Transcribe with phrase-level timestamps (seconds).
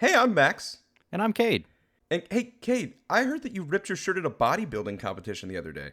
[0.00, 0.78] Hey, I'm Max.
[1.12, 1.66] And I'm Cade.
[2.10, 5.58] And hey, Cade, I heard that you ripped your shirt at a bodybuilding competition the
[5.58, 5.90] other day.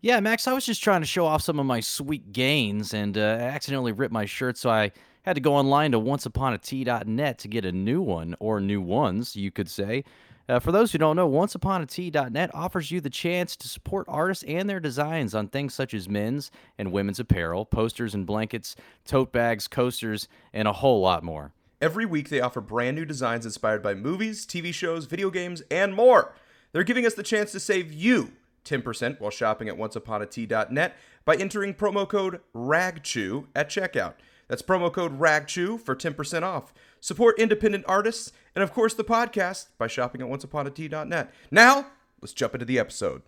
[0.00, 3.16] Yeah, Max, I was just trying to show off some of my sweet gains and
[3.16, 4.90] uh, accidentally ripped my shirt, so I
[5.22, 9.52] had to go online to onceuponatee.net to get a new one, or new ones, you
[9.52, 10.02] could say.
[10.48, 14.68] Uh, for those who don't know, onceuponatee.net offers you the chance to support artists and
[14.68, 19.68] their designs on things such as men's and women's apparel, posters and blankets, tote bags,
[19.68, 21.52] coasters, and a whole lot more.
[21.80, 25.94] Every week, they offer brand new designs inspired by movies, TV shows, video games, and
[25.94, 26.34] more.
[26.72, 28.32] They're giving us the chance to save you
[28.64, 34.14] 10% while shopping at onceuponatee.net by entering promo code RAGCHEW at checkout.
[34.48, 36.72] That's promo code RAGCHEW for 10% off.
[37.00, 41.32] Support independent artists and, of course, the podcast by shopping at onceuponatee.net.
[41.50, 41.88] Now,
[42.22, 43.22] let's jump into the episode.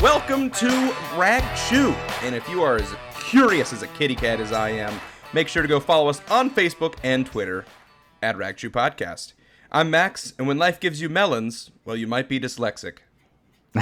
[0.00, 1.90] Welcome to Rag Chew.
[2.22, 5.00] And if you are as curious as a kitty cat as I am,
[5.32, 7.64] make sure to go follow us on Facebook and Twitter
[8.20, 9.34] at Rag Chew Podcast.
[9.70, 12.98] I'm Max, and when life gives you melons, well, you might be dyslexic.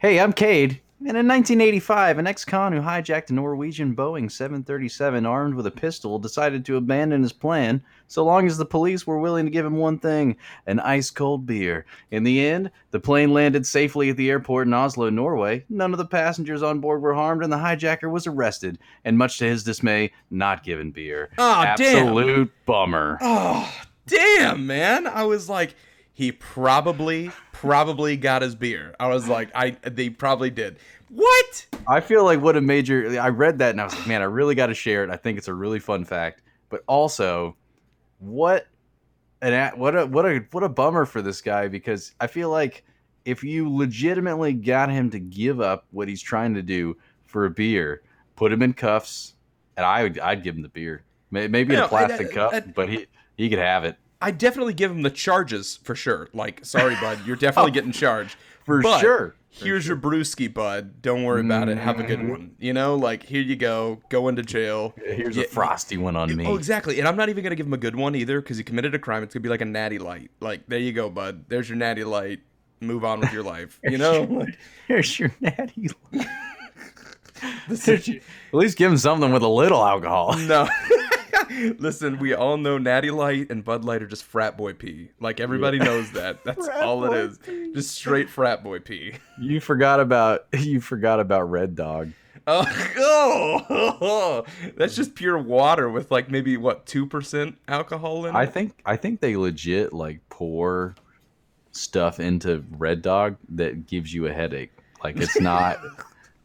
[0.00, 0.80] Hey, I'm Cade.
[1.00, 5.70] And in 1985, an ex con who hijacked a Norwegian Boeing 737 armed with a
[5.70, 9.64] pistol decided to abandon his plan so long as the police were willing to give
[9.64, 11.86] him one thing an ice cold beer.
[12.10, 15.64] In the end, the plane landed safely at the airport in Oslo, Norway.
[15.68, 19.38] None of the passengers on board were harmed, and the hijacker was arrested, and much
[19.38, 21.30] to his dismay, not given beer.
[21.36, 21.66] Damn.
[21.66, 23.18] Absolute bummer.
[23.20, 23.72] Oh,
[24.06, 25.06] damn, man.
[25.06, 25.76] I was like,
[26.18, 28.92] he probably, probably got his beer.
[28.98, 30.80] I was like, I they probably did.
[31.10, 31.66] What?
[31.86, 33.20] I feel like what a major.
[33.20, 35.10] I read that and I was like, man, I really got to share it.
[35.10, 37.54] I think it's a really fun fact, but also,
[38.18, 38.66] what
[39.42, 42.82] an what a what a what a bummer for this guy because I feel like
[43.24, 46.96] if you legitimately got him to give up what he's trying to do
[47.26, 48.02] for a beer,
[48.34, 49.34] put him in cuffs,
[49.76, 52.54] and I would I'd give him the beer, maybe in a plastic I- I- cup,
[52.54, 56.28] I- but he he could have it I definitely give him the charges for sure.
[56.32, 57.74] Like, sorry, bud, you're definitely oh.
[57.74, 58.36] getting charged.
[58.64, 59.34] for But sure.
[59.50, 61.00] For Here's your brewski, bud.
[61.00, 61.78] Don't worry about it.
[61.78, 62.30] Have a good mm.
[62.30, 62.54] one.
[62.58, 64.00] You know, like here you go.
[64.08, 64.94] Go into jail.
[65.04, 66.46] Here's Yeah, a frosty one on me.
[66.46, 66.98] Oh, exactly.
[66.98, 68.98] And I'm not even gonna give him a good one either because he committed a
[68.98, 69.22] crime.
[69.22, 70.30] It's gonna be like a natty light.
[70.40, 71.46] Like there you go, bud.
[71.48, 72.40] There's your natty light.
[72.80, 73.80] Move on with your life.
[73.82, 74.22] You know.
[74.22, 75.88] Like, Here's your natty.
[77.42, 80.36] At least give him something with a little alcohol.
[80.38, 80.68] no.
[81.78, 85.10] Listen, we all know Natty Light and Bud Light are just frat boy pee.
[85.20, 86.38] Like everybody knows that.
[86.44, 87.38] That's all it is.
[87.74, 89.14] Just straight frat boy pee.
[89.40, 92.12] You forgot about you forgot about Red Dog.
[92.50, 94.44] Oh, oh,
[94.74, 98.38] that's just pure water with like maybe what two percent alcohol in it.
[98.38, 100.94] I think I think they legit like pour
[101.72, 104.72] stuff into Red Dog that gives you a headache.
[105.04, 105.78] Like it's not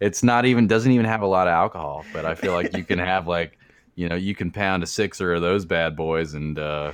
[0.02, 2.84] it's not even doesn't even have a lot of alcohol, but I feel like you
[2.84, 3.58] can have like
[3.96, 6.94] you know, you can pound a sixer of those bad boys and uh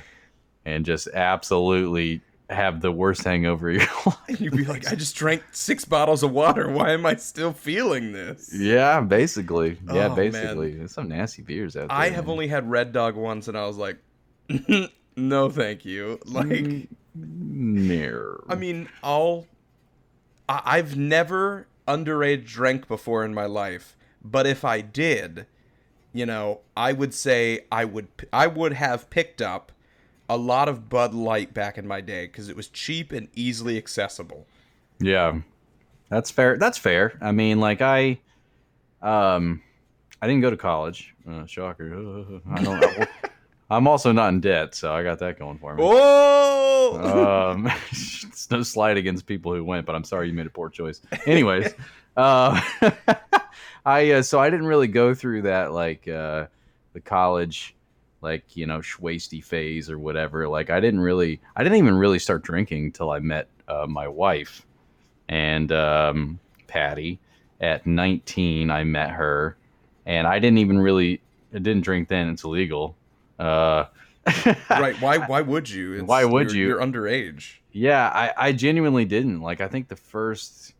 [0.64, 4.40] and just absolutely have the worst hangover of your life.
[4.40, 6.68] You'd be like, I just drank six bottles of water.
[6.68, 8.50] Why am I still feeling this?
[8.52, 9.78] Yeah, basically.
[9.86, 10.16] Yeah, Oh, man.
[10.16, 10.72] basically.
[10.74, 11.96] There's some nasty beers out there.
[11.96, 12.32] I have man.
[12.32, 13.98] only had Red Dog once, and I was like,
[15.16, 16.18] no, thank you.
[16.26, 18.40] Like, No.
[18.48, 19.46] I mean, I'll.
[20.48, 25.46] I- I've never underage drank before in my life, but if I did,
[26.12, 29.72] you know, I would say I would I would have picked up
[30.28, 33.76] a lot of Bud Light back in my day because it was cheap and easily
[33.76, 34.46] accessible.
[35.00, 35.40] Yeah,
[36.08, 36.56] that's fair.
[36.58, 37.18] That's fair.
[37.20, 38.20] I mean, like I,
[39.02, 39.62] um,
[40.20, 41.14] I didn't go to college.
[41.28, 42.40] Uh, shocker.
[42.50, 43.08] I don't.
[43.70, 45.82] I'm also not in debt, so I got that going for me.
[45.84, 50.50] Oh, Um, it's no slight against people who went, but I'm sorry you made a
[50.50, 51.00] poor choice.
[51.24, 51.72] Anyways,
[52.16, 52.60] uh,
[53.84, 56.46] I uh, so I didn't really go through that like uh,
[56.92, 57.74] the college
[58.22, 60.48] like you know schwasty phase or whatever.
[60.48, 64.08] Like I didn't really, I didn't even really start drinking till I met uh, my
[64.08, 64.66] wife
[65.28, 67.18] and um, Patty.
[67.62, 69.54] At 19, I met her,
[70.06, 71.20] and I didn't even really,
[71.54, 72.30] I didn't drink then.
[72.30, 72.96] It's illegal.
[73.38, 73.84] Uh,
[74.70, 74.98] right.
[74.98, 75.18] Why?
[75.18, 75.92] Why would you?
[75.92, 76.66] It's- Why would you're- you?
[76.68, 77.56] You're underage.
[77.72, 79.42] Yeah, I, I genuinely didn't.
[79.42, 80.72] Like, I think the first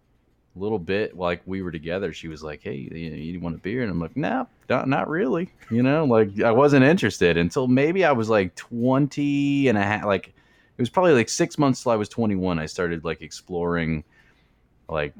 [0.56, 3.82] little bit, like, we were together, she was like, hey, you, you want a beer?
[3.82, 5.50] And I'm like, nah, not, not really.
[5.70, 10.04] You know, like, I wasn't interested until maybe I was like 20 and a half.
[10.04, 12.58] Like, it was probably like six months till I was 21.
[12.58, 14.04] I started, like, exploring,
[14.88, 15.14] like,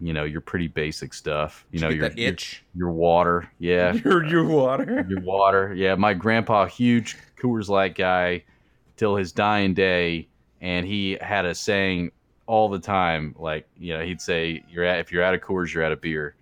[0.00, 1.64] you know, your pretty basic stuff.
[1.70, 2.64] You Did know, you your, itch.
[2.74, 3.48] your your water.
[3.60, 3.92] Yeah.
[4.04, 5.06] Your your water.
[5.08, 5.72] your water.
[5.76, 8.42] Yeah, my grandpa, huge Coors Light guy,
[8.96, 10.26] till his dying day,
[10.60, 12.10] and he had a saying
[12.52, 13.34] all the time.
[13.38, 16.02] Like you know, he'd say, "You're at if you're out of Coors, you're out of
[16.02, 16.34] beer."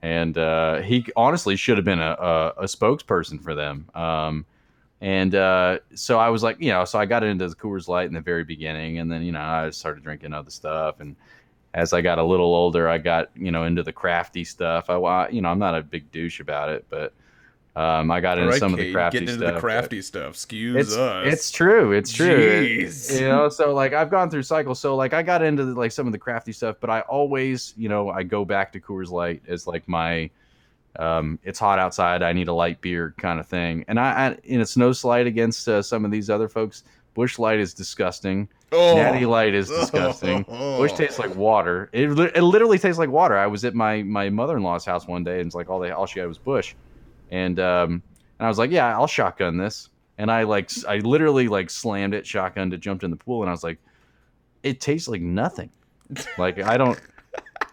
[0.00, 3.88] And uh, he honestly should have been a, a, a spokesperson for them.
[3.94, 4.46] Um,
[5.02, 8.06] and uh, so I was like, you know, so I got into the Coors Light
[8.06, 11.16] in the very beginning, and then you know I started drinking other stuff, and
[11.74, 14.88] as I got a little older, I got you know into the crafty stuff.
[14.88, 17.12] I you know I'm not a big douche about it, but
[17.74, 19.42] um, I got into right, some of the Kate, crafty getting stuff.
[19.42, 20.30] into the crafty stuff.
[20.34, 21.26] Excuse It's, us.
[21.32, 21.92] it's true.
[21.92, 22.28] It's true.
[22.28, 24.78] It- you know, so like I've gone through cycles.
[24.78, 27.72] So like I got into the, like some of the crafty stuff, but I always,
[27.76, 30.28] you know, I go back to Coors Light as like my
[30.96, 32.22] um, it's hot outside.
[32.22, 33.84] I need a light beer kind of thing.
[33.88, 36.84] And I, I and it's no slight against uh, some of these other folks.
[37.14, 38.48] Busch Light is disgusting.
[38.72, 38.94] oh.
[38.96, 40.42] Natty Light is disgusting.
[40.42, 41.88] Busch tastes like water.
[41.92, 43.36] It, it literally tastes like water.
[43.38, 45.78] I was at my my mother in law's house one day, and it's like all
[45.78, 46.74] they all she had was Busch,
[47.32, 48.02] and um
[48.38, 49.88] and I was like, yeah, I'll shotgun this,
[50.18, 53.48] and I like I literally like slammed it, shotgunned it, jumped in the pool, and
[53.48, 53.78] I was like,
[54.62, 55.70] it tastes like nothing.
[56.38, 57.00] Like I don't,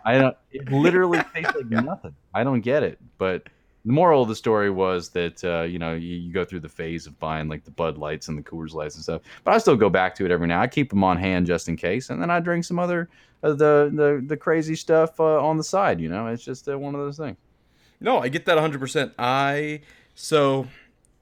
[0.05, 0.35] I don't.
[0.51, 2.15] It literally tastes like nothing.
[2.33, 2.97] I don't get it.
[3.17, 3.43] But
[3.83, 6.69] the moral of the story was that uh, you know you, you go through the
[6.69, 9.21] phase of buying like the Bud Lights and the Coors Lights and stuff.
[9.43, 10.61] But I still go back to it every now.
[10.61, 13.09] I keep them on hand just in case, and then I drink some other
[13.43, 15.99] uh, the the the crazy stuff uh, on the side.
[15.99, 17.37] You know, it's just uh, one of those things.
[17.99, 19.13] No, I get that 100%.
[19.17, 19.81] I
[20.15, 20.67] so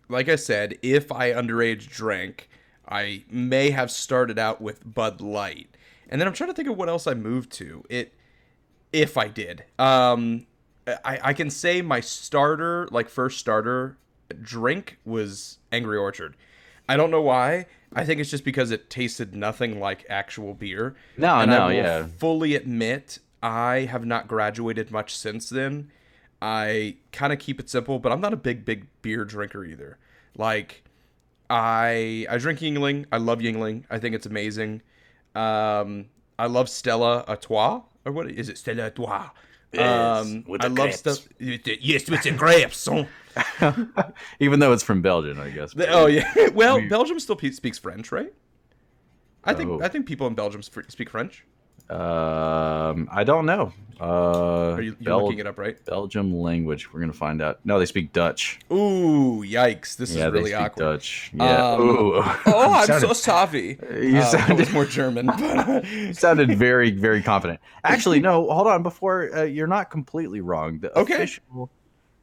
[0.09, 2.50] like I said, if I underage drank,
[2.88, 5.69] I may have started out with Bud Light.
[6.09, 7.83] And then I'm trying to think of what else I moved to.
[7.89, 8.13] It
[8.94, 9.63] if I did.
[9.79, 10.47] Um
[11.03, 13.97] I, I can say my starter, like first starter
[14.41, 16.35] drink was Angry Orchard.
[16.89, 17.65] I don't know why.
[17.94, 20.95] I think it's just because it tasted nothing like actual beer.
[21.18, 22.07] No, And no, I will yeah.
[22.18, 25.91] fully admit I have not graduated much since then.
[26.42, 29.98] I kind of keep it simple, but I'm not a big, big beer drinker either.
[30.38, 30.84] Like,
[31.50, 33.06] I I drink Yuengling.
[33.12, 33.86] I love Yuengling.
[33.89, 34.81] I think it's amazing.
[35.36, 36.06] Um,
[36.38, 38.57] I love Stella Artois, or what is it?
[38.57, 39.30] Stella Artois.
[39.78, 41.28] Um, with I love stuff.
[41.39, 42.78] Yes, with the grapes.
[42.78, 43.07] son.
[44.39, 45.74] Even though it's from Belgium, I guess.
[45.89, 46.31] Oh yeah.
[46.54, 48.34] Well, We- Belgium still speaks French, right?
[49.44, 49.81] I think Oh.
[49.81, 51.44] I think people in Belgium speak French.
[51.89, 53.74] Um, I don't know.
[54.00, 55.84] Uh, Are you you're Bel- looking it up, right?
[55.86, 56.94] Belgium language.
[56.94, 57.60] We're gonna find out.
[57.66, 58.60] No, they speak Dutch.
[58.72, 59.95] Ooh, yikes!
[59.98, 60.84] This yeah, is really they speak awkward.
[60.84, 61.31] Dutch.
[61.34, 61.72] Yeah.
[61.74, 62.13] Um, Ooh.
[62.16, 62.22] Oh,
[62.75, 63.80] I'm sounded, so sorry.
[63.92, 65.25] You Uh, sounded- was more German.
[65.25, 67.60] But, you sounded very, very confident.
[67.84, 68.48] Actually, no.
[68.51, 68.84] Hold on.
[68.84, 70.78] Before uh, you're not completely wrong.
[70.78, 71.16] The Okay.
[71.16, 71.72] Official,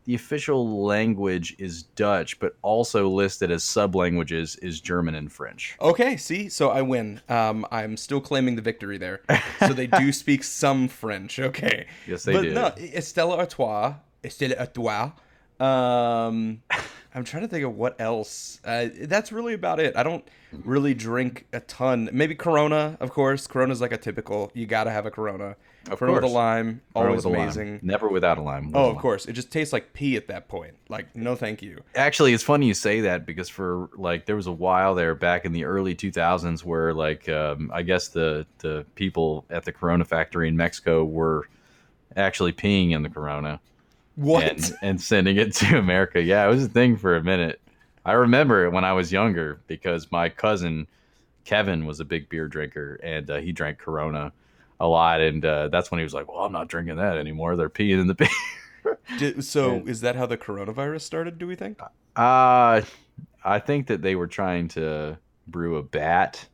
[0.04, 5.76] the official language is Dutch, but also listed as sub languages is German and French.
[5.80, 7.20] okay, see, so I win.
[7.28, 9.22] Um, I'm still claiming the victory there.
[9.60, 11.38] So they do speak some French.
[11.38, 12.52] Okay, Yes, they but do.
[12.54, 13.94] no, Estella Artois.
[14.22, 15.12] Estella Artois.
[15.60, 16.62] Um,
[17.14, 18.60] I'm trying to think of what else.
[18.64, 19.96] Uh, that's really about it.
[19.96, 20.26] I don't
[20.64, 22.10] really drink a ton.
[22.12, 23.46] Maybe Corona, of course.
[23.46, 24.50] Corona's like a typical.
[24.54, 25.56] You gotta have a Corona.
[25.90, 26.32] Of Corona with a course.
[26.34, 27.42] lime, Or always with a lime.
[27.42, 27.80] amazing.
[27.82, 28.66] Never without a lime.
[28.66, 29.02] with Oh, a of lime.
[29.02, 29.26] course.
[29.26, 30.74] It just tastes like pee at that point.
[30.88, 31.82] Like, no, thank you.
[31.94, 35.44] Actually, it's funny you say that because for like there was a while there back
[35.44, 40.04] in the early 2000s where like um, I guess the the people at the Corona
[40.04, 41.48] factory in Mexico were
[42.16, 43.60] actually peeing in the Corona
[44.16, 44.44] What?
[44.44, 46.22] and and sending it to America.
[46.22, 47.60] Yeah, it was a thing for a minute.
[48.06, 50.86] I remember it when I was younger because my cousin
[51.44, 54.32] Kevin was a big beer drinker and uh, he drank Corona
[54.84, 57.56] a lot, and uh, that's when he was like, "Well, I'm not drinking that anymore.
[57.56, 58.14] They're peeing in the
[58.84, 61.38] beer." Did, so, is that how the coronavirus started?
[61.38, 61.80] Do we think?
[62.14, 62.82] Uh,
[63.44, 66.46] I think that they were trying to brew a bat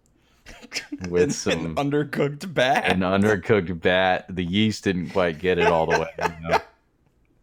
[1.08, 2.84] with An- some an undercooked bat.
[2.90, 4.26] an undercooked bat.
[4.28, 6.10] The yeast didn't quite get it all the way.
[6.18, 6.58] You know?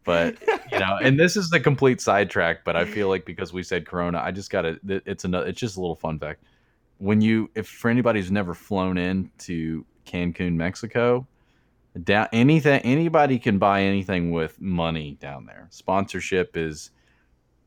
[0.05, 0.37] But
[0.71, 2.63] you know, and this is the complete sidetrack.
[2.63, 4.79] But I feel like because we said Corona, I just got to.
[5.05, 5.47] It's another.
[5.47, 6.43] It's just a little fun fact.
[6.99, 11.27] When you, if for anybody who's never flown into Cancun, Mexico,
[12.03, 15.67] down anything, anybody can buy anything with money down there.
[15.69, 16.91] Sponsorship is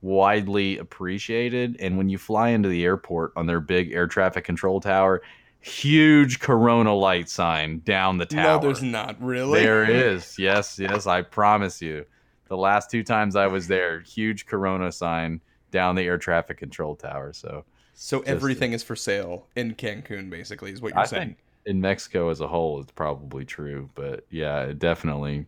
[0.03, 4.81] widely appreciated, and when you fly into the airport on their big air traffic control
[4.81, 5.23] tower,
[5.61, 8.43] huge Corona light sign down the tower.
[8.43, 9.61] no, there's not really.
[9.61, 10.39] There is.
[10.39, 12.07] Yes, yes, I promise you.
[12.49, 16.97] The last two times I was there, huge Corona sign down the air traffic control
[16.97, 17.33] tower.
[17.33, 21.27] So So everything is for sale in Cancun, basically, is what you're I saying.
[21.29, 21.39] think
[21.71, 23.89] in Mexico as a whole, it's probably true.
[23.95, 25.47] But yeah, definitely.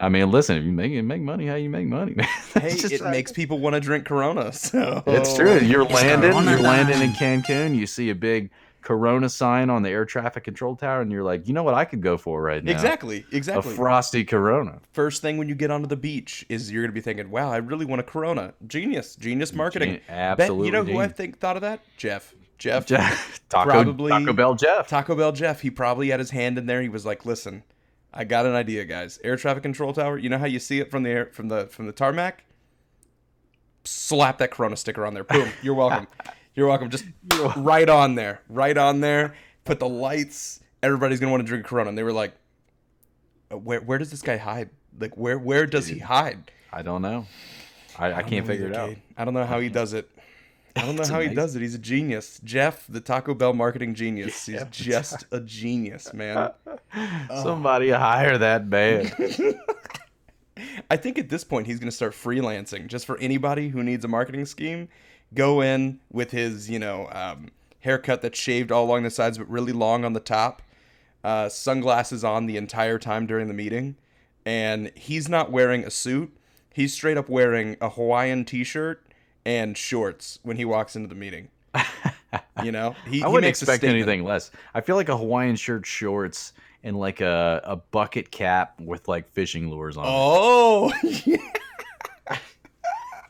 [0.00, 2.26] I mean, listen, if you make make money, how you make money, man.
[2.54, 4.52] Hey, just it how- makes people want to drink Corona.
[4.68, 5.58] So It's true.
[5.58, 6.30] You're landing.
[6.30, 7.12] Corona You're landing in.
[7.12, 7.76] Cancun.
[7.76, 11.46] You see a big Corona sign on the air traffic control tower, and you're like,
[11.48, 11.74] you know what?
[11.74, 12.70] I could go for right now.
[12.70, 13.34] Exactly, exactly.
[13.34, 13.74] A exactly.
[13.74, 14.78] frosty Corona.
[14.92, 17.56] First thing when you get onto the beach is you're gonna be thinking, "Wow, I
[17.58, 19.94] really want a Corona." Genius, genius marketing.
[19.94, 21.80] Gen- absolutely Bet, you know who I think thought of that?
[21.98, 22.32] Jeff.
[22.58, 22.86] Jeff.
[22.86, 24.88] Jeff Taco, Probably- Taco Bell Jeff.
[24.88, 26.82] Taco Bell Jeff, he probably had his hand in there.
[26.82, 27.62] He was like, "Listen,
[28.12, 29.18] I got an idea, guys.
[29.24, 30.18] Air traffic control tower.
[30.18, 32.44] You know how you see it from the air from the from the tarmac?
[33.84, 35.24] Slap that Corona sticker on there.
[35.24, 35.48] Boom.
[35.62, 36.06] You're welcome.
[36.54, 36.90] You're welcome.
[36.90, 37.04] Just
[37.56, 38.42] right on there.
[38.48, 39.34] Right on there.
[39.64, 40.60] Put the lights.
[40.82, 42.34] Everybody's gonna want to drink Corona." And they were like,
[43.52, 44.70] "Uh, "Where where does this guy hide?
[44.98, 47.26] Like where where does he hide?" I don't know.
[47.98, 48.94] I, I, can't figure it out.
[49.16, 50.08] I don't know how he does it.
[50.78, 51.62] I don't know how he does it.
[51.62, 52.40] He's a genius.
[52.44, 54.46] Jeff, the Taco Bell marketing genius.
[54.46, 54.70] He's Jeff.
[54.70, 56.52] just a genius, man.
[57.28, 59.10] Somebody hire that man.
[60.90, 64.04] I think at this point he's going to start freelancing just for anybody who needs
[64.04, 64.88] a marketing scheme.
[65.34, 69.48] Go in with his, you know, um, haircut that's shaved all along the sides but
[69.48, 70.62] really long on the top,
[71.22, 73.96] uh, sunglasses on the entire time during the meeting,
[74.46, 76.34] and he's not wearing a suit.
[76.72, 79.07] He's straight up wearing a Hawaiian T-shirt
[79.48, 81.48] and shorts when he walks into the meeting.
[82.62, 84.50] You know, he, I wouldn't expect anything less.
[84.74, 86.52] I feel like a Hawaiian shirt, shorts,
[86.82, 90.10] and like a, a bucket cap with like fishing lures on it.
[90.10, 90.92] Oh,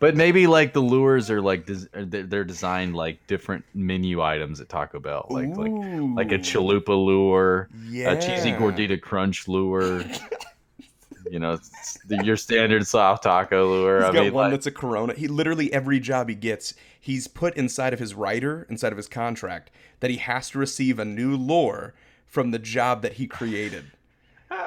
[0.01, 4.99] But maybe like the lures are like they're designed like different menu items at Taco
[4.99, 8.13] Bell, like like like a chalupa lure, yeah.
[8.13, 10.05] a cheesy gordita crunch lure.
[11.31, 11.59] you know,
[12.23, 14.01] your standard soft taco lure.
[14.01, 15.15] He's I got mean, one like, that's a Corona.
[15.15, 19.09] He literally every job he gets, he's put inside of his rider, inside of his
[19.09, 19.71] contract,
[20.01, 21.95] that he has to receive a new lure
[22.27, 23.93] from the job that he created.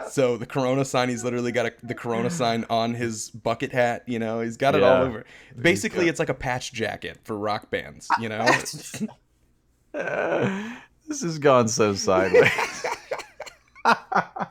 [0.10, 4.04] So the Corona sign, he's literally got a, the Corona sign on his bucket hat.
[4.06, 5.26] You know, he's got it all over.
[5.60, 8.08] Basically, it's like a patch jacket for rock bands.
[8.20, 8.46] You know,
[9.94, 12.86] this has gone so sideways.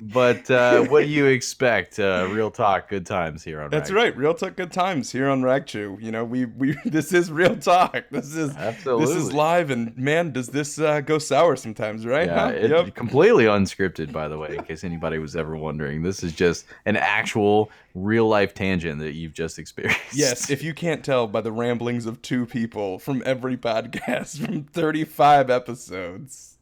[0.00, 1.98] but uh, what do you expect?
[1.98, 3.70] Uh, real talk, good times here on.
[3.70, 4.04] that's Rag.
[4.12, 4.16] right.
[4.16, 6.00] Real talk, good times here on Ragchew.
[6.00, 8.04] You know, we we this is real talk.
[8.10, 9.06] This is Absolutely.
[9.06, 12.26] this is live, and man, does this uh, go sour sometimes, right?
[12.26, 12.52] Yeah, Huh?
[12.54, 12.94] it, Yep.
[12.94, 16.02] completely unscripted, by the way, in case anybody was ever wondering.
[16.02, 20.00] This is just an actual real life tangent that you've just experienced.
[20.14, 24.62] Yes, if you can't tell by the ramblings of two people from every podcast from
[24.64, 26.56] 35 episodes,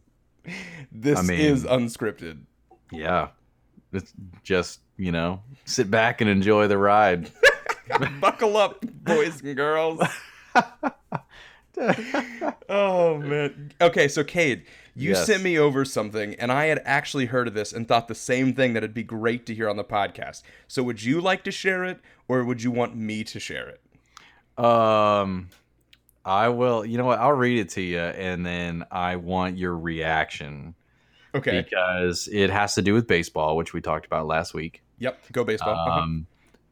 [0.91, 2.39] this I mean- is unscripted.
[2.97, 3.29] Yeah.
[3.93, 4.13] It's
[4.43, 7.31] just, you know, sit back and enjoy the ride.
[8.21, 10.01] Buckle up, boys and girls.
[12.69, 13.73] oh man.
[13.81, 15.27] Okay, so Cade, you Yes.
[15.27, 18.55] sent me over something, and I had actually heard of this and thought the same
[18.55, 20.43] thing that it'd be great to hear on the podcast.
[20.67, 23.81] So, would you like to share it, or would you want me to share it?
[24.63, 25.51] Um,
[26.25, 26.85] I will.
[26.85, 27.19] You know what?
[27.21, 30.75] I'll read it to you, and then I want your reaction
[31.37, 31.63] Okay.
[31.63, 34.83] because it has to do with baseball, which we talked about last week.
[34.99, 35.33] Yep.
[35.33, 35.75] Go baseball.
[35.75, 36.01] Uh-huh.
[36.01, 36.27] Um,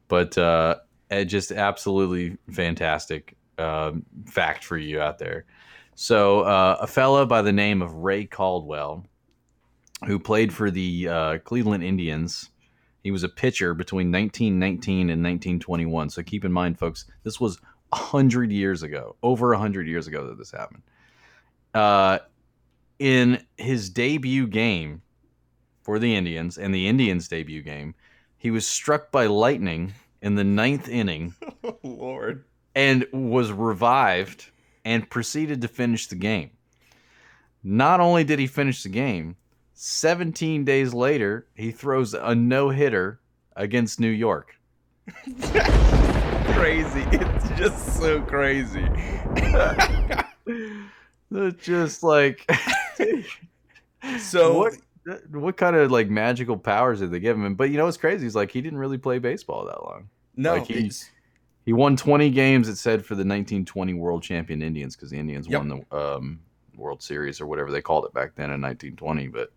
[0.09, 0.77] but uh,
[1.11, 5.45] it just absolutely fantastic um, fact for you out there.
[5.95, 9.07] So, uh, a fella by the name of Ray Caldwell,
[10.07, 12.51] who played for the uh, Cleveland Indians,
[13.03, 16.11] he was a pitcher between 1919 and 1921.
[16.11, 20.39] So, keep in mind, folks, this was 100 years ago, over 100 years ago that
[20.39, 20.83] this happened.
[21.73, 22.19] Uh,
[22.99, 25.03] in his debut game
[25.83, 27.95] for the Indians and the Indians' debut game,
[28.39, 32.45] he was struck by lightning in the ninth inning Oh, Lord.
[32.75, 34.51] and was revived
[34.85, 36.51] and proceeded to finish the game.
[37.63, 39.37] Not only did he finish the game,
[39.75, 43.21] 17 days later, he throws a no hitter
[43.57, 44.55] against New York.
[46.55, 47.05] crazy.
[47.13, 48.87] It's just so crazy.
[51.37, 52.49] It's just like,
[54.19, 54.75] so what,
[55.31, 57.55] what kind of like magical powers did they give him?
[57.55, 58.25] But you know what's crazy?
[58.25, 60.09] He's like, he didn't really play baseball that long.
[60.37, 60.91] no, like, he-
[61.65, 65.49] He won 20 games, it said, for the 1920 World Champion Indians because the Indians
[65.49, 65.59] Yep.
[65.61, 66.41] won the um,
[66.77, 69.29] World Series or whatever they called it back then in 1920.
[69.29, 69.51] But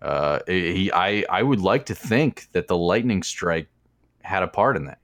[0.00, 3.68] uh, he, I, I would like to think that the lightning strike
[4.22, 5.00] had a part in that.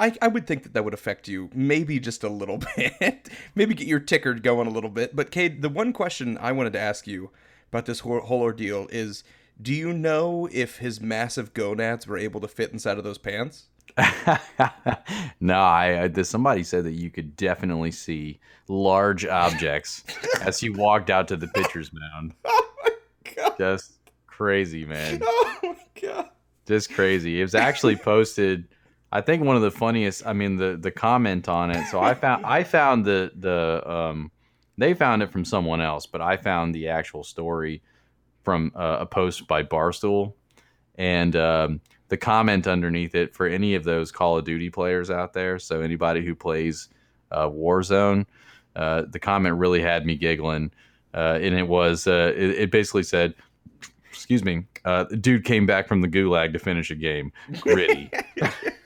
[0.00, 3.28] I, I would think that that would affect you maybe just a little bit.
[3.54, 5.16] maybe get your ticker going a little bit.
[5.16, 7.30] But Cade, the one question I wanted to ask you
[7.70, 9.24] about this whole, whole ordeal is,
[9.60, 13.66] do you know if his massive gonads were able to fit inside of those pants?
[15.40, 18.38] no, I, I somebody said that you could definitely see
[18.68, 20.04] large objects
[20.42, 22.34] as he walked out to the pitcher's mound.
[22.44, 22.90] Oh my
[23.34, 23.54] god!
[23.58, 23.94] Just
[24.28, 25.20] crazy, man.
[25.24, 26.28] Oh my god!
[26.66, 27.40] just crazy.
[27.40, 28.68] It was actually posted.
[29.10, 30.26] I think one of the funniest.
[30.26, 31.86] I mean, the the comment on it.
[31.88, 34.30] So I found I found the the um,
[34.76, 37.82] they found it from someone else, but I found the actual story
[38.44, 40.34] from uh, a post by Barstool,
[40.96, 45.32] and um, the comment underneath it for any of those Call of Duty players out
[45.32, 45.58] there.
[45.58, 46.88] So anybody who plays
[47.30, 48.26] uh, Warzone.
[48.76, 50.70] uh, the comment really had me giggling,
[51.14, 53.34] uh, and it was uh, it, it basically said,
[54.10, 58.10] "Excuse me, uh, the dude came back from the gulag to finish a game, gritty."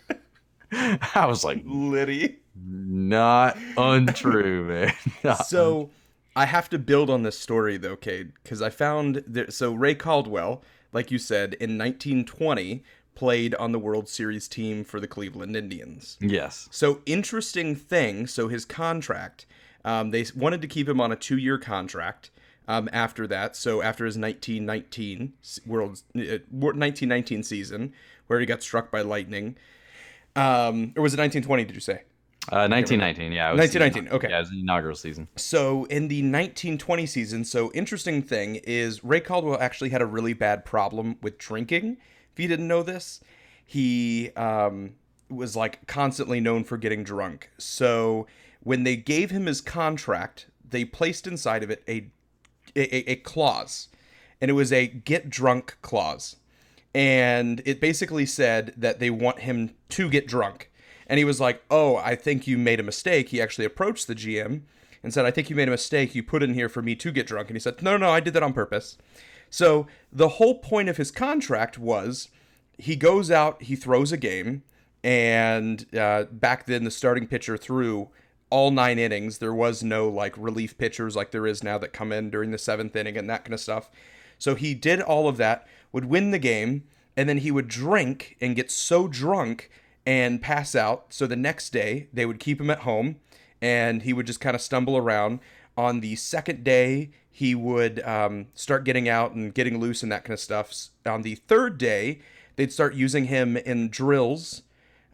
[1.15, 2.39] I was like, Liddy.
[2.57, 4.93] not untrue, man.
[5.25, 5.91] Not So
[6.35, 9.95] I have to build on this story though, Cade, because I found that so Ray
[9.95, 10.63] Caldwell,
[10.93, 12.83] like you said, in 1920
[13.15, 16.17] played on the World Series team for the Cleveland Indians.
[16.21, 18.27] yes, So interesting thing.
[18.27, 19.45] So his contract,
[19.85, 22.31] um, they wanted to keep him on a two-year contract.
[22.69, 27.93] Um, after that, so after his 1919 s- World uh, 1919 season,
[28.29, 29.57] where he got struck by lightning,
[30.37, 31.65] um, or was it 1920?
[31.65, 32.03] Did you say?
[32.51, 33.33] uh, 1919.
[33.33, 34.29] Yeah, it was 1919, okay.
[34.29, 35.29] Yeah, it was the inaugural season.
[35.37, 40.33] So in the 1920 season, so interesting thing is Ray Caldwell actually had a really
[40.33, 41.99] bad problem with drinking.
[42.33, 43.21] If you didn't know this,
[43.65, 44.95] he um,
[45.31, 47.51] was like constantly known for getting drunk.
[47.59, 48.27] So
[48.61, 52.11] when they gave him his contract, they placed inside of it a
[52.75, 53.89] a, a clause,
[54.41, 56.37] and it was a get drunk clause,
[56.95, 60.71] and it basically said that they want him to get drunk.
[61.07, 64.15] And he was like, "Oh, I think you made a mistake." He actually approached the
[64.15, 64.63] GM
[65.03, 66.15] and said, "I think you made a mistake.
[66.15, 68.21] You put in here for me to get drunk." And he said, "No, no, I
[68.21, 68.97] did that on purpose."
[69.51, 72.29] So the whole point of his contract was
[72.79, 74.63] he goes out, he throws a game,
[75.05, 78.09] and uh, back then the starting pitcher threw
[78.49, 79.39] all nine innings.
[79.39, 82.59] There was no like relief pitchers like there is now that come in during the
[82.59, 83.91] seventh inning and that kind of stuff.
[84.39, 86.85] So he did all of that, would win the game,
[87.17, 89.71] and then he would drink and get so drunk
[90.05, 91.07] and pass out.
[91.11, 93.17] So the next day they would keep him at home
[93.61, 95.39] and he would just kind of stumble around.
[95.77, 100.25] On the second day, he would um, start getting out and getting loose and that
[100.25, 100.75] kind of stuff.
[101.07, 102.21] On the third day,
[102.57, 104.63] they'd start using him in drills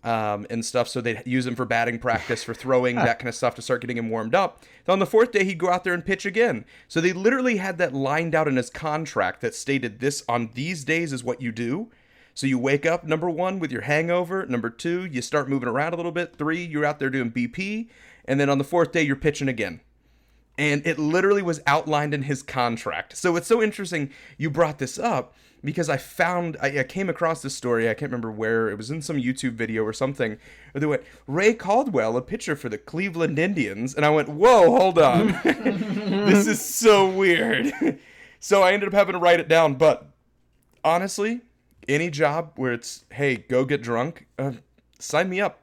[0.04, 0.88] um, and stuff.
[0.88, 3.80] So they'd use him for batting practice, for throwing, that kind of stuff to start
[3.80, 4.64] getting him warmed up.
[4.84, 6.64] Then on the fourth day, he'd go out there and pitch again.
[6.86, 10.84] So they literally had that lined out in his contract that stated this on these
[10.84, 11.90] days is what you do.
[12.34, 14.46] So you wake up, number one, with your hangover.
[14.46, 16.36] Number two, you start moving around a little bit.
[16.36, 17.88] Three, you're out there doing BP.
[18.26, 19.80] And then on the fourth day, you're pitching again
[20.58, 23.16] and it literally was outlined in his contract.
[23.16, 25.34] So it's so interesting you brought this up
[25.64, 27.88] because I found I, I came across this story.
[27.88, 30.38] I can't remember where it was in some YouTube video or something.
[30.72, 34.70] Where they went Ray Caldwell, a pitcher for the Cleveland Indians, and I went, "Whoa,
[34.76, 37.72] hold on, this is so weird."
[38.40, 39.74] so I ended up having to write it down.
[39.74, 40.06] But
[40.84, 41.40] honestly,
[41.88, 44.52] any job where it's hey, go get drunk, uh,
[44.98, 45.60] sign me up.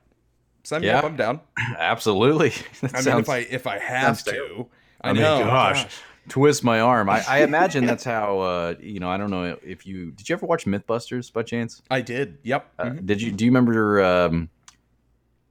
[0.64, 1.00] Sign me Yeah.
[1.00, 1.06] up.
[1.06, 1.42] I'm down.
[1.78, 2.50] Absolutely.
[2.82, 4.68] That I mean, if I if I have sounds to,
[5.02, 5.40] I, I mean, know.
[5.40, 5.86] gosh,
[6.30, 7.10] twist my arm.
[7.10, 8.40] I, I imagine that's how.
[8.40, 10.28] Uh, you know, I don't know if you did.
[10.30, 11.82] You ever watch MythBusters by chance?
[11.90, 12.38] I did.
[12.44, 12.72] Yep.
[12.80, 13.06] Uh, Mhm.
[13.06, 13.32] Did you?
[13.32, 14.04] Do you remember?
[14.04, 14.50] Um,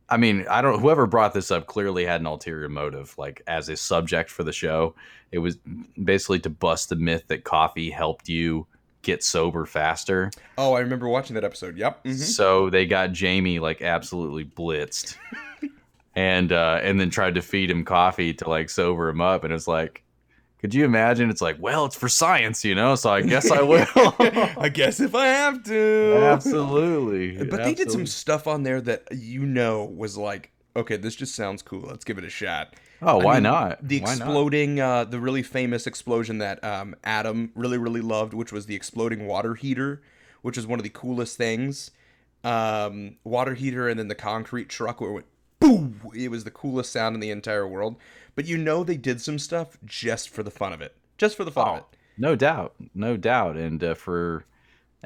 [0.08, 0.80] I mean, I don't.
[0.80, 4.52] Whoever brought this up clearly had an ulterior motive, like as a subject for the
[4.52, 4.94] show.
[5.32, 5.56] It was
[6.02, 8.66] basically to bust the myth that coffee helped you
[9.02, 10.30] get sober faster.
[10.56, 11.76] Oh, I remember watching that episode.
[11.76, 12.04] Yep.
[12.04, 12.14] mhm.
[12.18, 15.16] So they got Jamie like absolutely blitzed,
[16.14, 19.52] and uh, and then tried to feed him coffee to like sober him up, and
[19.52, 20.02] it's like.
[20.64, 21.28] Could you imagine?
[21.28, 22.94] It's like, well, it's for science, you know.
[22.94, 23.84] So I guess I will.
[24.58, 26.14] I guess if I have to.
[26.16, 27.44] Absolutely.
[27.44, 31.34] But they did some stuff on there that you know was like, okay, this just
[31.34, 31.82] sounds cool.
[31.82, 32.76] Let's give it a shot.
[33.02, 33.86] Oh, I why mean, not?
[33.86, 34.16] The Why not?
[34.16, 38.74] exploding, uh, the really famous explosion that um, Adam really, really loved, which was the
[38.74, 40.00] exploding water heater,
[40.40, 41.90] which is one of the coolest things.
[42.42, 45.26] Um, water heater and then the concrete truck where it went
[45.60, 46.00] boom.
[46.14, 47.96] It was the coolest sound in the entire world.
[48.34, 50.96] But you know they did some stuff just for the fun of it.
[51.18, 51.84] Just for the fun of it.
[52.16, 53.56] No doubt, no doubt.
[53.56, 54.44] And uh, for,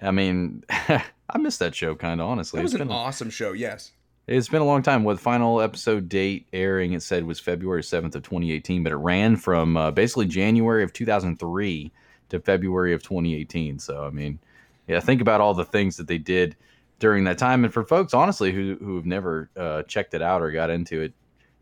[0.01, 2.61] I mean, I missed that show kind of honestly.
[2.61, 3.93] It was an awesome show, yes.
[4.27, 5.05] it's been a long time.
[5.05, 6.93] What final episode date airing?
[6.93, 10.93] It said was February seventh of 2018, but it ran from uh, basically January of
[10.93, 11.93] 2003
[12.31, 13.79] to February of 2018.
[13.79, 14.39] So I mean,
[14.87, 16.57] yeah, think about all the things that they did
[16.99, 17.65] during that time.
[17.65, 21.01] And for folks, honestly, who who have never uh, checked it out or got into
[21.03, 21.13] it,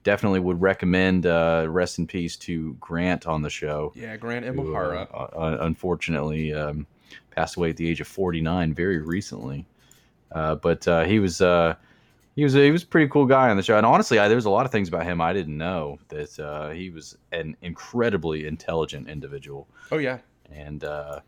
[0.06, 1.26] definitely would recommend.
[1.26, 3.92] Uh, rest in peace to Grant on the show.
[3.96, 5.06] Yeah, Grant who, Imahara.
[5.12, 6.86] uh, uh, unfortunately um,
[7.34, 9.66] passed away at the age of 49 very recently.
[10.32, 11.74] Uh, but uh, he was uh,
[12.36, 14.36] he was he was a pretty cool guy on the show, and honestly, I, there
[14.36, 17.56] was a lot of things about him I didn't know that uh, he was an
[17.62, 20.18] incredibly intelligent individual, Oh yeah.
[20.52, 21.20] and uh,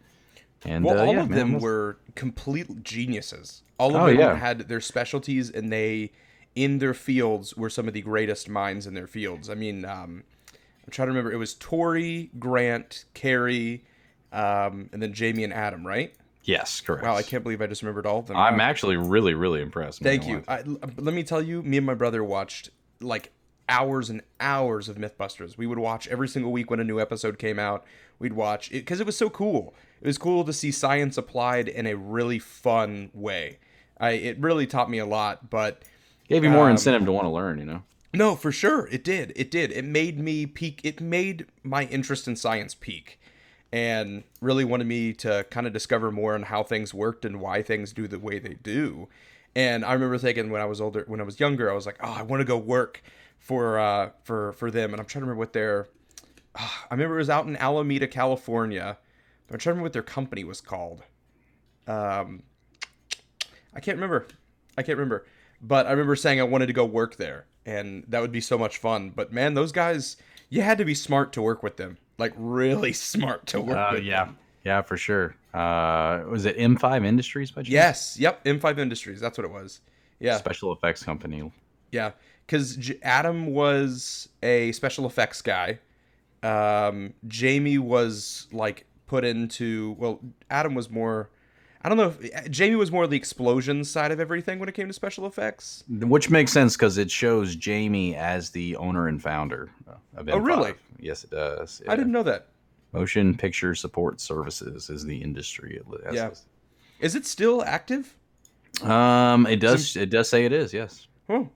[0.64, 3.62] and Well, all yeah, of man, them was- were complete geniuses.
[3.78, 4.34] All of Oh, them yeah.
[4.36, 6.10] had their specialties, and they,
[6.64, 9.48] in their fields, were some of the greatest minds in their fields.
[9.48, 10.24] I mean, um,
[10.84, 11.32] I'm trying to remember.
[11.32, 13.84] It was Tori, Grant, Kari,
[14.32, 16.14] um, and then Jamie and Adam, right?
[16.44, 17.04] yes, correct.
[17.04, 18.36] Wow, I can't believe I just remembered all of them.
[18.36, 18.64] I'm Wow.
[18.64, 20.00] actually really really impressed.
[20.02, 20.42] Thank you.
[20.48, 20.62] I,
[20.96, 23.32] let me tell you, me and my brother watched like
[23.68, 25.58] hours and hours of Mythbusters.
[25.58, 27.84] We would watch every single week when a new episode came out.
[28.18, 29.74] We'd watch it because it was so cool.
[30.00, 33.58] It was cool to see science applied in a really fun way.
[34.00, 35.82] I it really taught me a lot, but
[36.28, 37.82] Gave you more Um, incentive to want to learn, you know.
[38.12, 38.86] no, for sure.
[38.90, 39.32] It did.
[39.36, 39.72] It did.
[39.72, 40.80] It made me peak.
[40.84, 43.18] It made my interest in science peak
[43.72, 47.62] and really wanted me to kind of discover more on how things worked and why
[47.62, 49.08] things do the way they do.
[49.56, 51.96] And I remember thinking when I was older, when I was younger, I was like,
[52.02, 53.02] oh, I want to go work
[53.38, 54.92] for uh, for for them.
[54.92, 55.88] And I'm trying to remember what their.
[56.56, 58.98] ah, I remember it was out in Alameda, California.
[59.50, 61.02] I'm trying to remember what their company was called.
[61.86, 62.42] Um,
[63.74, 64.26] I can't remember.
[64.76, 65.26] I can't remember.
[65.60, 68.56] But I remember saying I wanted to go work there, and that would be so
[68.56, 69.10] much fun.
[69.14, 70.16] But man, those guys,
[70.50, 71.98] you had to be smart to work with them.
[72.18, 74.04] Like really smart to work Uh, with.
[74.04, 74.38] yeah, them.
[74.64, 75.34] yeah, for sure.
[75.54, 77.68] Uh, was it M5 Industries by chance?
[77.70, 78.16] Yes.
[78.20, 78.44] Yep.
[78.44, 79.18] M5 Industries.
[79.20, 79.80] That's what it was.
[80.20, 80.36] Yeah.
[80.36, 81.50] Special effects company.
[81.90, 82.12] Yeah.
[82.46, 85.78] Because J- Adam was a special effects guy.
[86.42, 89.96] Um, Jamie was like put into.
[89.98, 91.30] Well, Adam was more.
[91.82, 94.88] I don't know if Jamie was more the explosion side of everything when it came
[94.88, 95.84] to special effects.
[95.88, 99.70] Which makes sense because it shows Jamie as the owner and founder
[100.16, 100.32] of M5.
[100.32, 100.74] Oh, really?
[100.98, 101.80] Yes, it does.
[101.86, 102.48] I didn't know that.
[102.92, 105.76] Motion Picture Support Services is the industry.
[105.76, 106.30] It Yeah.
[107.00, 108.16] Is it still active?
[108.82, 109.96] Um, it does.
[109.96, 110.72] It does say it is.
[110.72, 111.06] Yes.
[111.28, 111.48] Oh,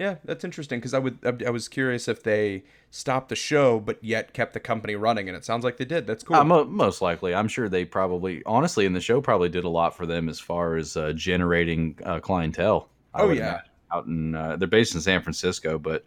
[0.00, 4.02] yeah, that's interesting because I would I was curious if they stopped the show but
[4.02, 6.06] yet kept the company running, and it sounds like they did.
[6.06, 6.36] That's cool.
[6.36, 9.68] Uh, mo- most likely, I'm sure they probably, honestly, and the show probably did a
[9.68, 12.88] lot for them as far as uh, generating uh, clientele.
[13.12, 13.40] I Oh, yeah.
[13.50, 13.70] imagine.
[13.92, 16.06] out in uh, they're based in San Francisco, but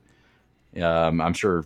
[0.81, 1.63] um, I'm sure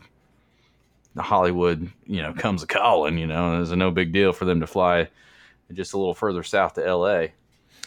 [1.18, 3.18] Hollywood, you know, comes a calling.
[3.18, 5.08] You know, it's a no big deal for them to fly
[5.72, 7.34] just a little further south to L.A.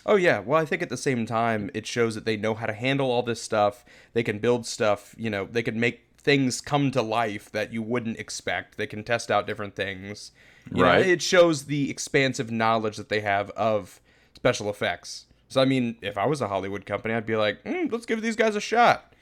[0.07, 2.67] Oh yeah, well I think at the same time it shows that they know how
[2.67, 3.85] to handle all this stuff.
[4.13, 7.83] They can build stuff, you know, they can make things come to life that you
[7.83, 8.77] wouldn't expect.
[8.77, 10.33] They can test out different things.
[10.75, 11.05] You Right.
[11.05, 14.01] Know, it shows the expansive knowledge that they have of
[14.35, 15.27] special effects.
[15.49, 18.23] So I mean, if I was a Hollywood company, I'd be like, mm, let's give
[18.23, 19.15] these guys a shot.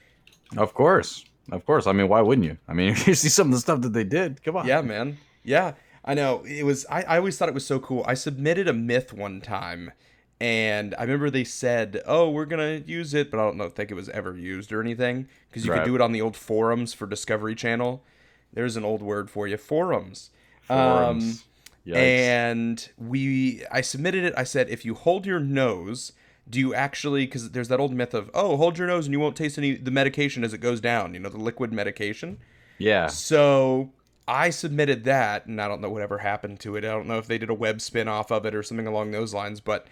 [0.57, 1.87] Of course, of course.
[1.87, 2.59] I mean, why wouldn't you?
[2.69, 4.67] I mean, if you see some of the stuff that they did, come on.
[4.67, 5.19] Yeah, man.
[5.45, 6.43] Yeah, I know.
[6.45, 6.85] It was.
[6.91, 8.05] I, I always thought it was so cool.
[8.07, 9.93] I submitted a myth one time,
[10.41, 13.91] and I remember they said, "Oh, we're gonna use it," but I don't know, think
[13.91, 15.81] it was ever used or anything because you Right.
[15.81, 18.05] could do it on the old forums for Discovery Channel.
[18.53, 20.31] There's an old word for you, forums.
[20.63, 21.43] Forums.
[21.85, 24.35] Um, and we, I submitted it.
[24.37, 26.13] I said, if you hold your nose,
[26.49, 27.25] do you actually?
[27.27, 29.75] Because there's that old myth of, oh, hold your nose and you won't taste any
[29.75, 31.15] the medication as it goes down.
[31.15, 32.39] You know, the liquid medication.
[32.79, 33.07] yeah.
[33.09, 33.91] So
[34.27, 36.85] I submitted that, and I don't know whatever happened to it.
[36.85, 39.11] I don't know if they did a web spin off of it or something along
[39.11, 39.61] those lines.
[39.61, 39.87] But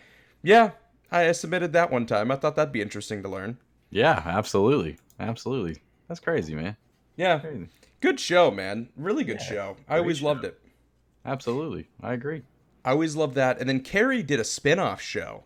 [0.47, 0.71] yeah,
[1.11, 2.31] I submitted that one time.
[2.31, 3.59] I thought that'd be interesting to learn.
[3.91, 4.97] Yeah, absolutely.
[5.19, 5.83] Absolutely.
[6.07, 6.77] That's crazy, man.
[7.17, 7.69] Yeah, Crazy.
[8.01, 8.91] good show, man.
[8.97, 9.77] Really good show.
[9.89, 10.61] I great always loved it.
[11.25, 11.89] Absolutely.
[12.01, 12.43] I agree.
[12.85, 13.59] I always loved that.
[13.59, 15.43] And then Kari did a spin off show,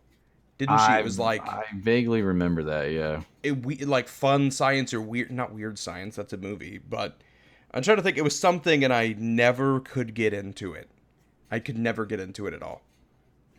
[0.58, 0.84] didn't she?
[0.84, 3.22] I, it was like I vaguely remember that, yeah.
[3.42, 6.16] it, we, like fun science or weird, not weird science.
[6.16, 7.18] That's a movie, but
[7.72, 8.18] I'm trying to think.
[8.18, 10.90] It was something, and I never could get into it.
[11.50, 12.82] I could never get into it at all.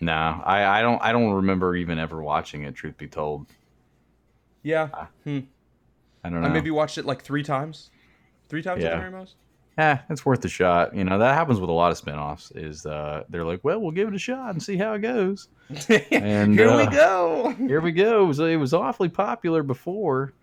[0.01, 3.45] No, I, I don't I don't remember even ever watching it, truth be told.
[4.63, 4.87] Yeah.
[5.23, 5.39] Hmm.
[6.23, 6.47] I don't know.
[6.47, 7.91] I maybe watched it like three times.
[8.49, 9.35] Three times at the very most.
[9.77, 10.93] Eh, it's worth a shot.
[10.95, 13.91] You know, that happens with a lot of spin-offs is uh they're like, Well, we'll
[13.91, 15.47] give it a shot and see how it goes.
[16.11, 17.49] And, Here we uh, go.
[17.57, 18.31] Here we go.
[18.33, 20.33] So it was awfully popular before.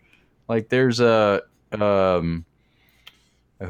[0.48, 1.42] Like there's a
[1.72, 2.44] um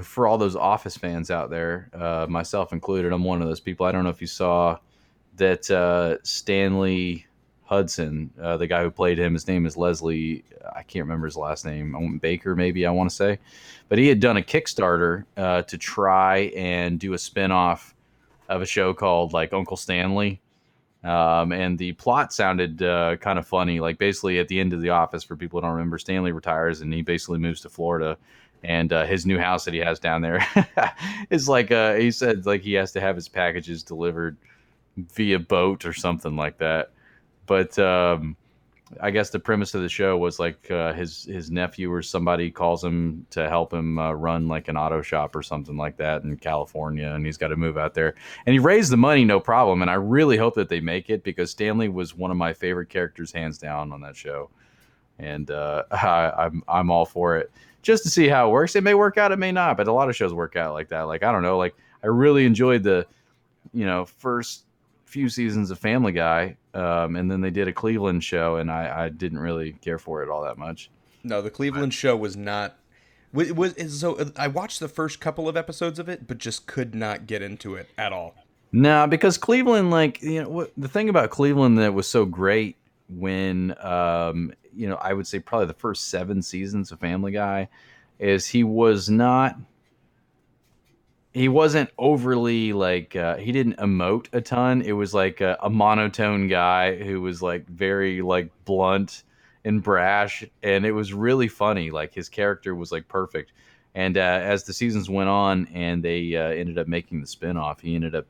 [0.02, 3.86] for all those office fans out there, uh, myself included, I'm one of those people.
[3.86, 4.76] I don't know if you saw
[5.38, 7.26] that uh, Stanley
[7.64, 10.44] Hudson, uh, the guy who played him, his name is Leslie.
[10.74, 12.18] I can't remember his last name.
[12.18, 13.38] Baker, maybe I want to say,
[13.88, 17.92] but he had done a Kickstarter uh, to try and do a spinoff
[18.48, 20.40] of a show called like Uncle Stanley.
[21.04, 23.80] Um, and the plot sounded uh, kind of funny.
[23.80, 26.80] Like basically, at the end of The Office, for people who don't remember, Stanley retires
[26.80, 28.16] and he basically moves to Florida,
[28.64, 30.44] and uh, his new house that he has down there
[31.30, 34.36] is like uh, he said like he has to have his packages delivered
[35.14, 36.90] via boat or something like that.
[37.46, 38.36] But um,
[39.00, 42.50] I guess the premise of the show was like uh, his his nephew or somebody
[42.50, 46.22] calls him to help him uh, run like an auto shop or something like that
[46.22, 48.14] in California, and he's got to move out there.
[48.46, 49.82] And he raised the money, no problem.
[49.82, 52.88] And I really hope that they make it because Stanley was one of my favorite
[52.88, 54.50] characters, hands down, on that show.
[55.18, 57.50] And uh, I, I'm I'm all for it,
[57.82, 58.74] just to see how it works.
[58.74, 60.88] It may work out, it may not, but a lot of shows work out like
[60.88, 61.02] that.
[61.02, 63.06] Like I don't know, like I really enjoyed the,
[63.74, 64.64] you know, first
[65.08, 69.04] few seasons of Family Guy, um, and then they did a Cleveland show, and I,
[69.04, 70.90] I didn't really care for it all that much.
[71.24, 72.76] No, the Cleveland show was not.
[73.32, 74.16] Was, was so?
[74.16, 77.42] uh, I watched the first couple of episodes of it, but just could not get
[77.42, 78.34] into it at all.
[78.70, 82.76] No, because Cleveland, like you know, what the thing about Cleveland that was so great
[83.08, 87.68] when, um, you know, I would say probably the first seven seasons of Family Guy,
[88.18, 89.56] is he was not,
[91.38, 94.82] he wasn't overly like uh, he didn't emote a ton.
[94.82, 99.22] It was like a, a monotone guy who was like very like blunt
[99.64, 101.90] and brash, and it was really funny.
[101.90, 103.52] Like his character was like perfect.
[103.94, 107.80] And uh, as the seasons went on, and they uh, ended up making the spinoff,
[107.80, 108.26] he ended up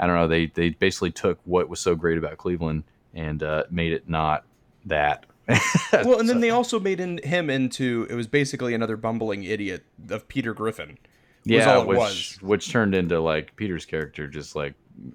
[0.00, 0.28] I don't know.
[0.28, 2.84] They they basically took what was so great about Cleveland
[3.14, 4.44] and uh, made it not
[4.86, 5.26] that.
[5.92, 9.84] Well, and then they also made in, him into it was basically another bumbling idiot
[10.08, 10.96] of Peter Griffin.
[11.46, 12.38] Was yeah, which was.
[12.42, 14.74] which turned into like Peter's character just like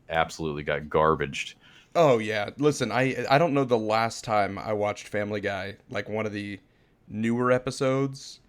[0.09, 1.55] absolutely got garbaged.
[1.95, 6.09] Oh yeah, listen, I I don't know the last time I watched Family Guy, like
[6.09, 6.59] one of the
[7.07, 8.39] newer episodes.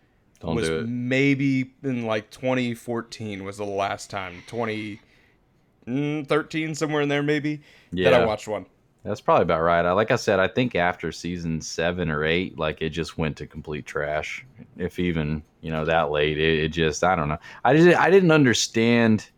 [0.41, 4.99] Don't was do maybe in like 2014 was the last time 2013
[5.87, 7.63] mm, somewhere in there maybe
[7.93, 8.67] that I watched one.
[9.07, 9.87] That's probably about right.
[9.87, 13.37] I, like I said, I think after season seven or eight, like it just went
[13.37, 14.45] to complete trash.
[14.77, 17.39] If even you know that late, it, it just I don't know.
[17.65, 19.31] I just I didn't understand,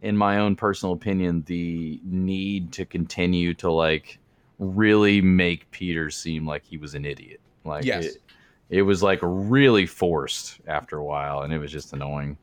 [0.00, 4.18] in my own personal opinion, the need to continue to like
[4.58, 7.40] really make Peter seem like he was an idiot.
[7.64, 8.06] Like Yes.
[8.06, 8.22] it,
[8.70, 12.38] it was like really forced after a while, and it was just annoying.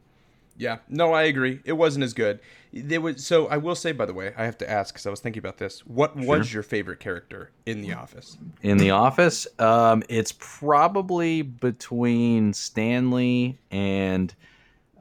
[0.58, 1.60] Yeah, no, I agree.
[1.66, 2.40] It wasn't as good.
[2.74, 5.10] There was so I will say by the way, I have to ask because I
[5.10, 5.86] was thinking about this.
[5.86, 8.38] What was your favorite character in The Office?
[8.64, 14.36] in the office um it's probably between stanley and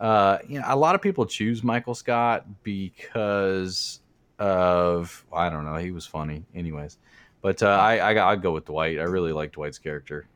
[0.01, 4.01] uh you know a lot of people choose michael scott because
[4.39, 6.97] of i don't know he was funny anyways
[7.43, 10.27] but uh i i i'd go with dwight i really like dwight's character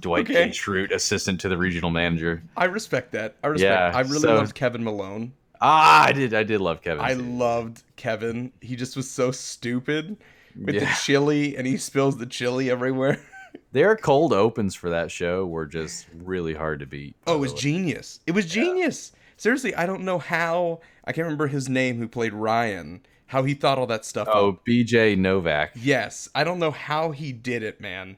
[0.00, 0.46] dwight Okay.
[0.46, 0.50] K.
[0.50, 3.36] Schrute, assistant to the regional manager I respect that.
[3.42, 3.70] I respect.
[3.70, 5.32] Yeah, I really so- loved Kevin Malone.
[5.60, 8.52] ah i did i did love kevin I loved Kevin.
[8.60, 10.16] He just was so stupid
[10.54, 13.18] with the chili, and he spills the chili everywhere.
[13.72, 17.54] their cold opens for that show were just really hard to beat Oh, it was
[17.54, 18.20] genius.
[18.26, 19.12] It was genius.
[19.38, 20.80] Seriously, I don't know how.
[21.04, 21.98] I can't remember his name.
[21.98, 23.00] Who played Ryan?
[23.26, 24.64] How he thought all that stuff oh up.
[24.66, 28.16] bj novak Yes, I don't know how he did it, man.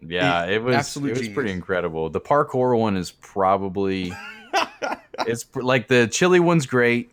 [0.00, 1.34] Yeah, it was absolute it was genius.
[1.34, 2.10] pretty incredible.
[2.10, 4.12] The parkour one is probably
[5.26, 7.10] it's pr- like the chili one's great.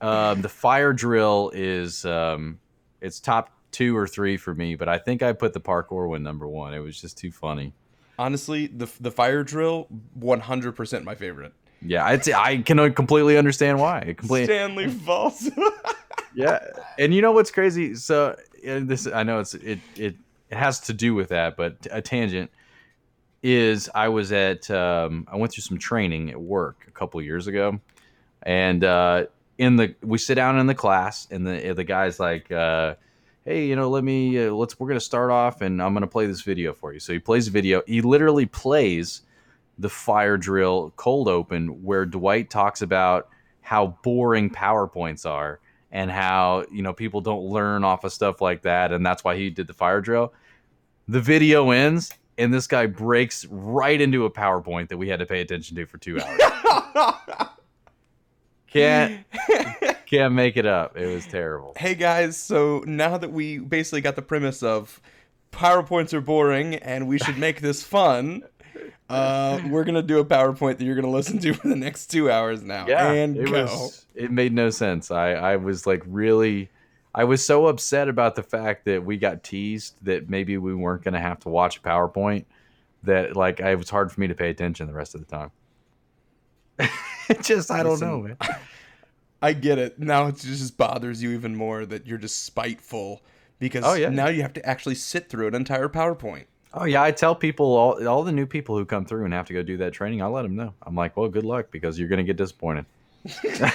[0.00, 2.58] Um, the fire drill is um,
[3.00, 6.22] it's top two or three for me, but I think I put the parkour one
[6.22, 6.74] number one.
[6.74, 7.72] It was just too funny.
[8.18, 11.52] Honestly, the the fire drill, one hundred percent my favorite.
[11.82, 14.14] Yeah, I I can completely understand why.
[14.16, 15.50] Completely Stanley Falls.
[16.34, 16.58] yeah,
[16.98, 17.94] and you know what's crazy?
[17.94, 20.16] So this I know it's it it
[20.50, 22.50] it has to do with that, but a tangent
[23.42, 27.46] is I was at um, I went through some training at work a couple years
[27.46, 27.80] ago,
[28.42, 29.26] and uh,
[29.58, 32.50] in the we sit down in the class, and the the guy's like.
[32.50, 32.94] Uh,
[33.48, 36.26] Hey, you know, let me uh, let's we're gonna start off, and I'm gonna play
[36.26, 36.98] this video for you.
[36.98, 37.80] So he plays a video.
[37.86, 39.22] He literally plays
[39.78, 43.28] the fire drill cold open where Dwight talks about
[43.60, 48.62] how boring PowerPoints are and how, you know, people don't learn off of stuff like
[48.62, 48.92] that.
[48.92, 50.32] And that's why he did the fire drill.
[51.08, 55.26] The video ends and this guy breaks right into a PowerPoint that we had to
[55.26, 56.40] pay attention to for two hours.
[58.66, 59.24] can't
[60.06, 60.96] can't make it up.
[60.96, 61.74] It was terrible.
[61.76, 65.00] hey guys, so now that we basically got the premise of
[65.52, 68.42] PowerPoints are boring and we should make this fun,
[69.08, 72.30] uh, we're gonna do a PowerPoint that you're gonna listen to for the next two
[72.30, 72.86] hours now.
[72.88, 73.62] Yeah, and it go.
[73.64, 74.06] was.
[74.14, 75.10] It made no sense.
[75.10, 76.70] I I was like really.
[77.14, 81.02] I was so upset about the fact that we got teased that maybe we weren't
[81.02, 82.44] going to have to watch a PowerPoint
[83.04, 85.26] that like I, it was hard for me to pay attention the rest of the
[85.26, 85.50] time.
[86.78, 86.90] it
[87.42, 88.36] just I don't know, man.
[89.40, 89.98] I get it.
[89.98, 93.22] Now it just bothers you even more that you're just spiteful
[93.58, 94.10] because Oh, yeah.
[94.10, 96.44] now you have to actually sit through an entire PowerPoint.
[96.78, 99.46] Oh yeah, I tell people all all the new people who come through and have
[99.46, 100.20] to go do that training.
[100.20, 100.74] I let them know.
[100.82, 102.84] I'm like, well, good luck because you're going to get disappointed.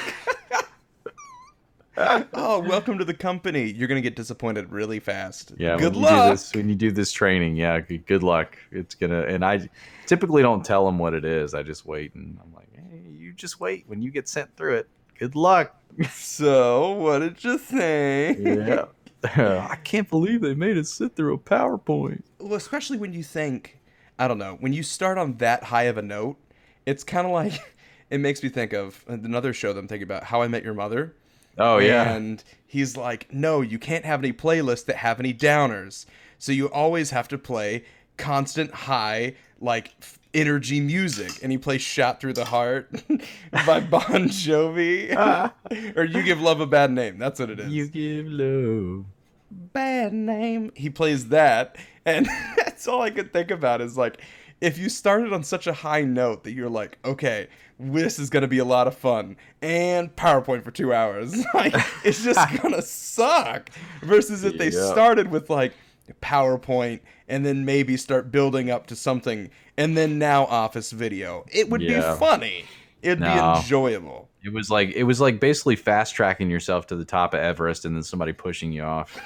[1.98, 3.72] oh, welcome to the company.
[3.72, 5.54] You're gonna get disappointed really fast.
[5.58, 6.26] Yeah, Good when luck.
[6.26, 8.58] You this, when you do this training, yeah, good luck.
[8.72, 9.70] It's gonna, and I
[10.06, 11.54] typically don't tell them what it is.
[11.54, 13.84] I just wait, and I'm like, hey, you just wait.
[13.88, 15.76] When you get sent through it, good luck.
[16.14, 18.40] So, what did you think?
[18.40, 18.86] Yeah,
[19.36, 22.24] I can't believe they made us sit through a PowerPoint.
[22.40, 23.80] Well, especially when you think,
[24.18, 26.38] I don't know, when you start on that high of a note,
[26.86, 27.54] it's kind of like
[28.10, 30.74] it makes me think of another show that I'm thinking about, How I Met Your
[30.74, 31.16] Mother.
[31.58, 36.06] Oh yeah, And he's like, no, you can't have any playlists that have any downers.
[36.38, 37.84] So you always have to play
[38.18, 43.04] constant high, like f- energy music, and he plays "Shot Through the Heart"
[43.66, 45.50] by Bon Jovi, uh.
[45.96, 47.72] or "You Give Love a Bad Name." That's what it is.
[47.72, 49.06] You give love.
[49.52, 50.72] bad name.
[50.76, 52.26] He plays that, and
[52.58, 54.22] that's all I could think about is like,
[54.62, 57.48] if you started on such a high note that you're like, okay,
[57.80, 61.74] this is gonna be a lot of fun, and PowerPoint for two hours, like
[62.06, 63.70] it's just gonna suck.
[64.04, 64.92] Versus if they Yeah.
[64.92, 65.74] started with like
[66.22, 67.00] PowerPoint
[67.32, 71.82] and then maybe start building up to something, and then now Office video, it would
[71.82, 72.14] Yeah.
[72.14, 72.66] be funny.
[73.02, 73.34] It'd No.
[73.34, 74.30] be enjoyable.
[74.44, 77.86] It was like it was like basically fast tracking yourself to the top of Everest
[77.86, 79.20] and then somebody pushing you off.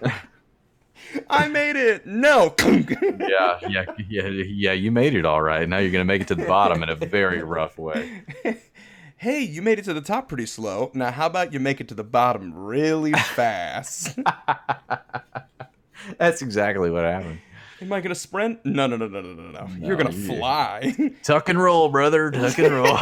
[1.30, 2.06] I made it.
[2.06, 2.54] No.
[3.26, 4.72] Yeah, yeah, yeah, yeah.
[4.72, 5.68] You made it all right.
[5.68, 8.22] Now you're gonna make it to the bottom in a very rough way.
[9.16, 10.90] hey, you made it to the top pretty slow.
[10.94, 14.18] Now, how about you make it to the bottom really fast?
[16.18, 17.38] That's exactly what happened.
[17.80, 18.64] Am I gonna sprint?
[18.64, 19.68] No, no, no, no, no, no, no.
[19.86, 20.94] You're gonna you- fly.
[21.22, 22.30] Tuck and roll, brother.
[22.30, 22.98] Tuck and roll.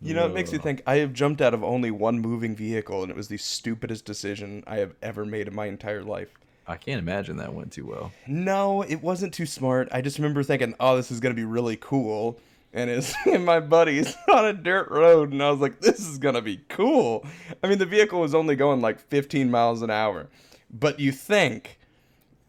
[0.00, 0.82] you know, it makes me think.
[0.86, 4.62] I have jumped out of only one moving vehicle, and it was the stupidest decision
[4.66, 6.28] I have ever made in my entire life.
[6.68, 8.12] I can't imagine that went too well.
[8.26, 9.88] No, it wasn't too smart.
[9.92, 12.38] I just remember thinking, "Oh, this is gonna be really cool."
[12.76, 16.18] And it's and my buddies on a dirt road, and I was like, "This is
[16.18, 17.26] gonna be cool."
[17.64, 20.28] I mean, the vehicle was only going like 15 miles an hour,
[20.70, 21.80] but you think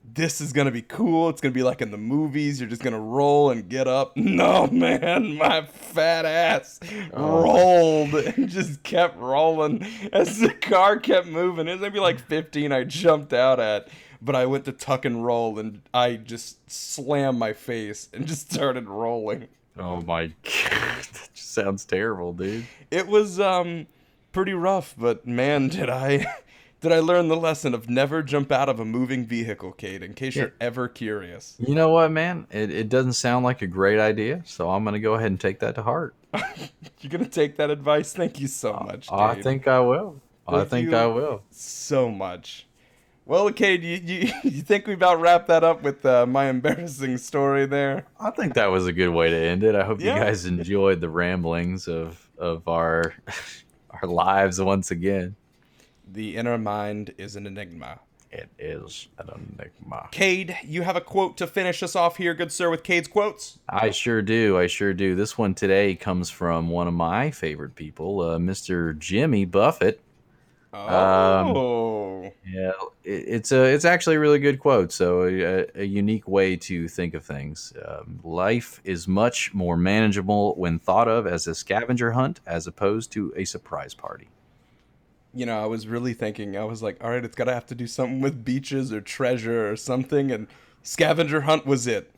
[0.03, 1.29] this is gonna be cool.
[1.29, 2.59] It's gonna be like in the movies.
[2.59, 4.17] You're just gonna roll and get up.
[4.37, 6.79] No, man, my fat ass
[7.13, 7.41] oh.
[7.41, 11.67] rolled and just kept rolling as the car kept moving.
[11.67, 12.71] It was maybe like 15.
[12.71, 13.87] I jumped out at,
[14.21, 18.51] but I went to tuck and roll, and I just slammed my face and just
[18.51, 19.47] started rolling.
[19.79, 22.65] Oh my god, that just sounds terrible, dude.
[22.91, 23.87] It was um
[24.31, 26.25] pretty rough, but man, did I
[26.81, 30.13] did I learn the lesson of never jump out of a moving vehicle, Cade, in
[30.13, 31.55] case you're ever curious.
[31.59, 32.45] You know what, man?
[32.51, 35.59] It, it doesn't sound like a great idea, so I'm gonna go ahead and take
[35.59, 36.15] that to heart.
[37.01, 38.13] You're gonna take that advice?
[38.13, 40.21] Thank you so much, I think I will.
[40.47, 40.95] I think you.
[40.95, 41.41] I will.
[41.51, 42.66] so much.
[43.27, 47.17] Well, Cade, you, you, you think we about wrap that up with uh, my embarrassing
[47.17, 48.05] story there?
[48.19, 49.75] I think that was a good way to end it.
[49.75, 50.15] I hope Yeah.
[50.15, 53.13] you guys enjoyed the ramblings of of our
[53.89, 55.35] our lives once again.
[56.09, 57.99] The inner mind is an enigma.
[58.31, 60.07] It is an enigma.
[60.11, 63.57] Cade, you have a quote to finish us off here, good sir, with Cade's quotes?
[63.67, 64.57] I sure do.
[64.57, 65.15] I sure do.
[65.15, 68.97] This one today comes from one of my favorite people, uh, Mr.
[68.97, 70.01] Jimmy Buffett.
[70.73, 72.31] Oh.
[72.45, 72.71] Yeah,
[73.03, 74.91] it, it's a it's actually a really good quote.
[74.91, 77.73] So a, a unique way to think of things.
[77.87, 83.11] Um, Life is much more manageable when thought of as a scavenger hunt as opposed
[83.13, 84.27] to a surprise party.
[85.33, 87.65] you know, I was really thinking, I was like, all right, it's got to have
[87.67, 90.31] to do something with beaches or treasure or something.
[90.31, 90.47] And
[90.83, 92.11] scavenger hunt was it.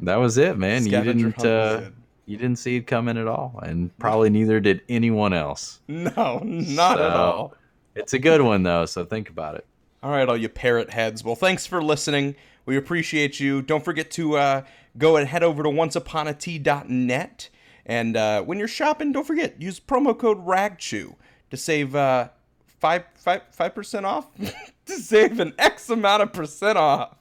[0.00, 0.84] That was it, man.
[0.86, 1.92] You didn't uh, it.
[2.26, 5.80] you didn't see it coming at all, and probably neither did anyone else.
[5.88, 7.54] No, not at all.
[7.94, 9.66] It's a good one though, so think about it.
[10.02, 11.22] All right, all you parrot heads.
[11.22, 12.34] Well, thanks for listening.
[12.64, 13.62] We appreciate you.
[13.62, 14.62] Don't forget to uh,
[14.98, 17.48] go and head over to onceuponatee.net.
[17.84, 21.16] And uh, when you're shopping, don't forget, use promo code RAGCHEW
[21.50, 22.28] to save uh,
[22.66, 24.28] 5, 5, 5% off.
[24.86, 27.16] to save an X amount of percent off.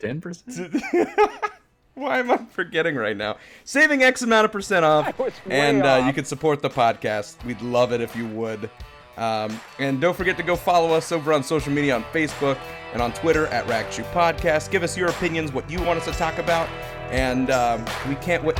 [0.00, 0.74] 10 percent.
[1.94, 3.36] Why am I forgetting right now?
[3.64, 5.18] Saving X amount of percent off,
[5.50, 7.42] and uh, you can support the podcast.
[7.44, 8.70] We'd love it if you would.
[9.16, 12.58] Um, and don't forget to go follow us over on social media on Facebook
[12.92, 14.70] and on Twitter at Ragchew Podcast.
[14.70, 16.68] Give us your opinions, what you want us to talk about,
[17.10, 18.58] and um, we can't wait.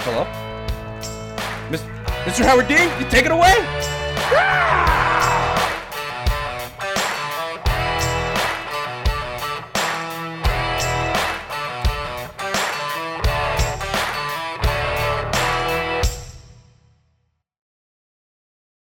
[0.00, 0.24] Hello,
[1.70, 2.44] Mr.
[2.44, 5.07] Howard Dean, you take it away.